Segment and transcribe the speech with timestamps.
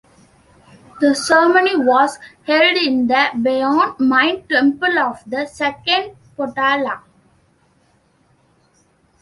[0.99, 2.17] The ceremony was
[2.47, 7.01] held in the 'Beyond Mind Temple of the Second Potala'.